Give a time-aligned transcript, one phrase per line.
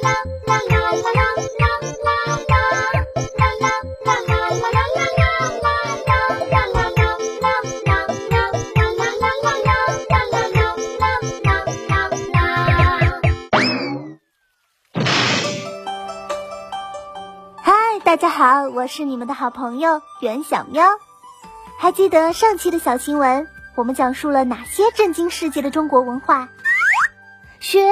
[0.00, 0.14] 嗨
[18.04, 20.84] 大家好，我是你们的好朋友袁小喵。
[21.78, 26.48] 还记得上期的小新闻，我们讲述了哪些震惊世界的中国文化？
[27.70, 27.82] 雪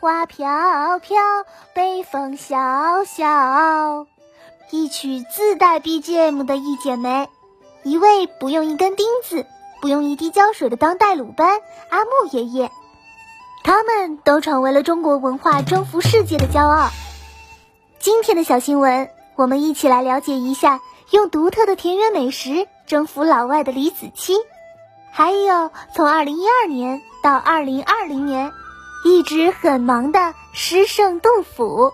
[0.00, 1.18] 花飘飘，
[1.74, 4.06] 北风萧萧，
[4.70, 7.28] 一曲自带 BGM 的一剪梅，
[7.82, 9.44] 一位不用一根钉子，
[9.82, 12.70] 不用一滴胶水的当代鲁班阿木爷爷，
[13.64, 16.88] 他们都成为了中国文化征服世界的骄傲。
[17.98, 19.10] 今天的小新闻。
[19.36, 24.32] 我们一起来了解一下用独特的田园美食征服老外的李子柒，
[25.12, 28.50] 还有从二零一二年到二零二零年
[29.04, 31.92] 一直很忙的诗圣杜甫。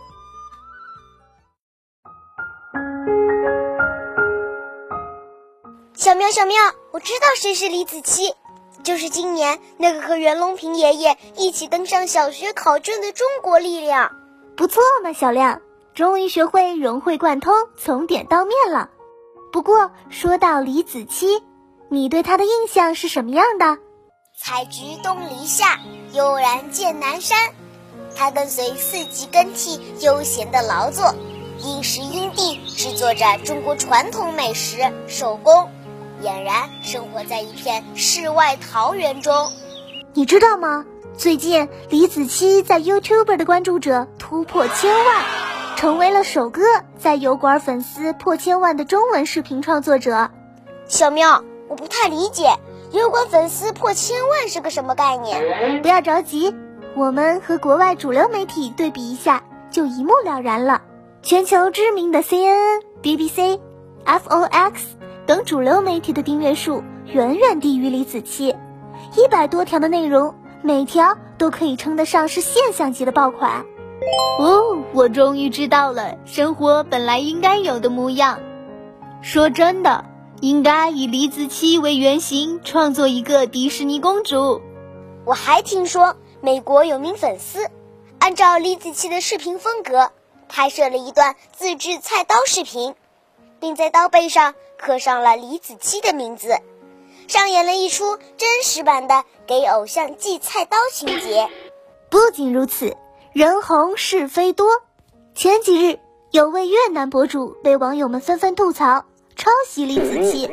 [5.94, 6.56] 小喵小喵，
[6.92, 8.34] 我知道谁是李子柒，
[8.82, 14.12] 就是今年那个和袁隆平爷爷一起登上小学考卷的中国力量。
[14.56, 15.60] 不错嘛，小亮。
[15.94, 18.90] 终于学会融会贯通，从点到面了。
[19.52, 21.40] 不过说到李子柒，
[21.88, 23.78] 你对他的印象是什么样的？
[24.36, 25.78] 采菊东篱下，
[26.12, 27.38] 悠然见南山。
[28.16, 31.14] 他跟随四季更替，悠闲的劳作，
[31.60, 35.70] 因时因地制作着中国传统美食手工，
[36.20, 39.50] 俨然生活在一片世外桃源中。
[40.12, 40.84] 你知道吗？
[41.16, 45.24] 最近李子柒在 YouTube 的关注者突破千万。
[45.76, 46.62] 成为了首个
[46.98, 50.30] 在油管粉丝破千万的中文视频创作者，
[50.88, 52.56] 小喵，我不太理解
[52.94, 55.82] 如果粉丝破千万是个什么概念。
[55.82, 56.54] 不要着急，
[56.94, 59.42] 我们和国外主流媒体对比一下，
[59.72, 60.82] 就一目了然了。
[61.20, 63.58] 全球知名的 CNN、BBC、
[64.06, 64.74] FOX
[65.26, 68.54] 等主流媒体的订阅数远远低于李子柒，
[69.16, 73.64] 一百多条的内容，每条都可以称得上是现象级的爆款。
[74.38, 78.38] 哦，我终于知道了生活本来应该有的模样。
[79.20, 80.04] 说真的，
[80.40, 84.60] 应该以李子柒为原型创作一个迪士尼公主。
[85.24, 87.70] 我还听说美国有名粉丝
[88.18, 90.10] 按照李子柒的视频风格
[90.48, 92.94] 拍摄了一段自制菜刀视频，
[93.60, 96.58] 并在刀背上刻上了李子柒的名字，
[97.26, 101.48] 上演了一出真实版的给偶像寄菜刀情节。
[102.10, 102.96] 不仅如此。
[103.32, 104.68] 人红是非多，
[105.34, 105.98] 前几日
[106.30, 109.06] 有位越南博主被网友们纷纷吐槽
[109.44, 110.50] 抄袭李子柒。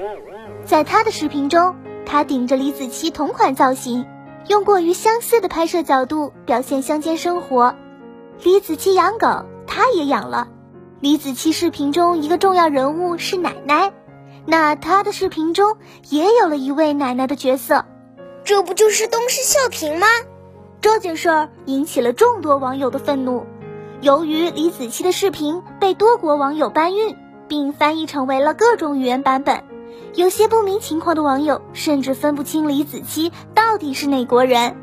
[0.66, 4.06] 在他的视频中，他顶着李子柒同款造型，
[4.50, 7.74] 用过于相似的拍摄角度表现乡间生活。
[8.44, 10.50] 李子柒养狗，他也养了。
[11.00, 13.94] 李子柒视频中一个重要人物是奶奶，
[14.46, 15.78] 那他的视频中
[16.10, 17.86] 也有了一位奶奶的角色，
[18.44, 20.06] 这不就是东施效颦吗？
[20.82, 23.46] 这件事儿引起了众多网友的愤怒。
[24.02, 27.16] 由于李子柒的视频被多国网友搬运，
[27.52, 29.66] 并翻译成为了各种语言版本，
[30.16, 34.78] 有些不明情况的网友甚至分不清李子柒到底是哪国人。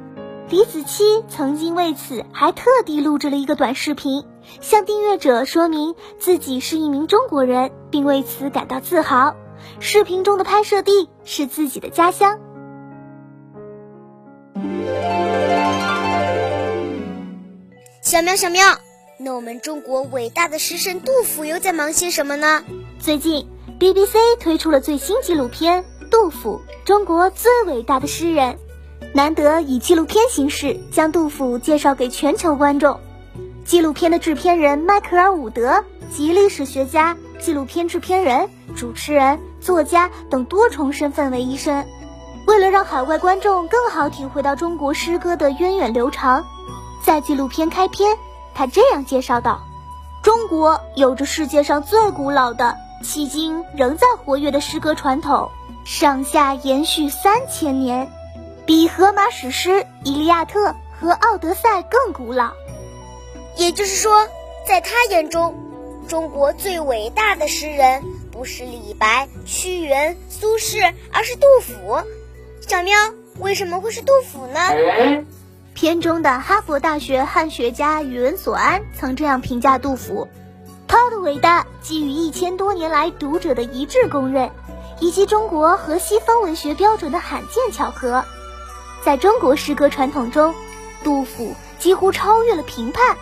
[0.51, 4.27] 李子柒曾经为此还特地录制了一个短视频，
[4.61, 9.35] 向订阅者说明自己是一名中国人，并为此感到自豪。
[9.81, 12.39] 视频中的拍摄地是自己的家乡。
[18.03, 18.63] 小喵小喵，
[19.21, 22.63] 那我们中国伟大的诗神杜甫又在忙些什么呢？
[23.01, 23.49] 最近
[23.81, 28.53] ，BBC 推出了最新纪录片《杜甫：中国最伟大的诗人》，
[29.15, 33.01] 难得以纪录片形式将杜甫介绍给全球观众。
[33.65, 41.85] 纪录片的制片人迈克尔·伍德及历史学家、纪录片制片人、主持人、作家等多重身份为一身，
[42.47, 46.45] 为了让海外观众更好体会到中国诗歌的源远流长。
[47.05, 48.17] 在纪录片开篇，
[48.55, 49.61] 他这样介绍道
[50.23, 55.51] ：“中国有着世界上最古老的、迄今仍在活跃的诗歌传统，
[55.85, 58.11] 上下延续三千年，
[58.67, 59.71] 比荷马史诗
[60.05, 62.51] 《伊利亚特》和《奥德赛》更古老。
[63.57, 64.29] 也就是说，
[64.67, 65.55] 在他眼中，
[66.09, 68.03] 中国最伟大的诗人
[68.33, 72.03] 不是李白、屈原、苏轼，而是杜甫。
[72.61, 72.97] 小喵，
[73.39, 74.61] 为什么会是杜甫呢？”
[75.81, 80.27] 片中的哈佛大学汉学家宇文所安曾这样评价杜甫：
[80.89, 84.51] 他的伟大基于一千多年来读者的一致公认，
[84.99, 88.25] 以及中国和西方文学标准的罕见巧合。
[89.05, 90.53] 在中国诗歌传统中，
[91.05, 93.17] 杜甫几乎超越了评判，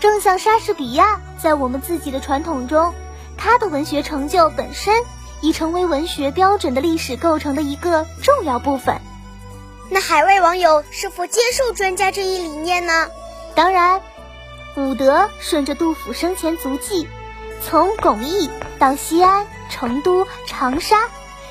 [0.00, 2.92] 正像莎士比亚，在我们自己的传统中，
[3.36, 4.92] 他的文学成就本身
[5.42, 9.00] 已成为文学标准的历史构成的一个重要部分。
[9.94, 13.10] 那海外网友是否接受专家这一理念呢？
[13.54, 14.00] 当然，
[14.76, 17.06] 伍德顺着杜甫生前足迹，
[17.62, 18.50] 从巩义
[18.80, 21.08] 到西安、成都、长沙，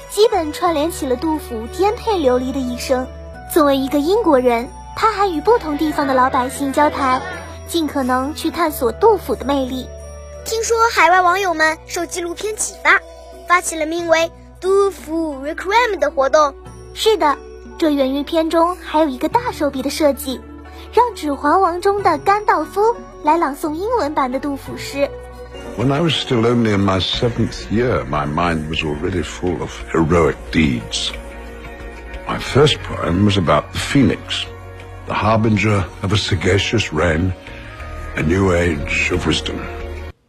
[0.10, 3.08] 基本串联起了杜甫颠沛流离的一生。
[3.54, 7.22] 作为一个英国人，他还与不同地方的老百姓交谈。
[7.66, 9.88] 尽可能去探索杜甫的魅力。
[10.44, 13.00] 听说海外网友们受纪录片启发，
[13.48, 16.54] 发起了名为“杜甫 Requiem” 的活动。
[16.94, 17.38] 是的，
[17.84, 20.40] 这源于片中还有一个大手笔的设计，
[20.94, 25.10] 让《指环王》中的甘道夫来朗诵英文版的杜甫诗。
[25.78, 30.38] When I was still only in my seventh year, my mind was already full of heroic
[30.54, 31.12] deeds.
[32.26, 34.46] My first poem was about the phoenix,
[35.08, 37.34] the harbinger of a sagacious reign.
[38.16, 39.58] A new age of wisdom。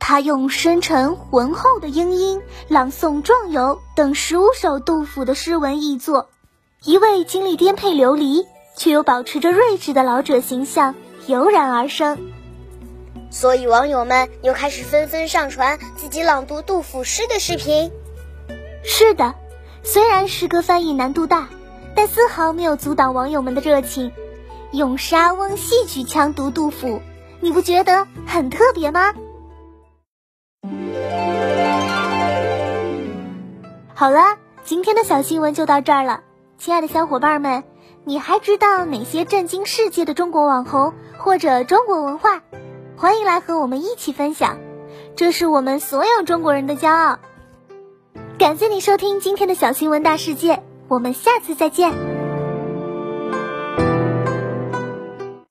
[0.01, 6.31] 他用深沉浑厚的英音朗诵《壮游》等十五首杜甫的诗文译作，
[6.85, 8.47] 一位经历颠沛流离
[8.77, 10.95] 却又保持着睿智的老者形象
[11.27, 12.31] 油然而生。
[13.31, 17.91] 所以网友们又开始纷纷上传自己朗读杜甫诗的视频。
[18.83, 19.35] 是的，
[19.83, 21.49] 虽然诗歌翻译难度大，
[21.97, 24.13] 但丝毫没有阻挡网友们的热情，
[24.71, 27.01] 用沙翁戏曲腔读杜甫。
[27.41, 29.15] 你不觉得很特别吗？
[33.95, 36.21] 好了，今天的小新闻就到这儿了。
[36.65, 37.63] 亲爱的小伙伴们，
[38.05, 42.41] 你还知道哪些震惊世界的中国网红或者中国文化？
[42.97, 44.57] 欢迎来和我们一起分享，
[45.15, 47.19] 这是我们所有中国人的骄傲。
[48.39, 51.93] 感谢你收听今天的小新闻大世界，我们下次再见。